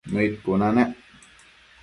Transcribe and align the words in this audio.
Nëid 0.13 0.33
cuna 0.43 0.67
nec 0.75 0.91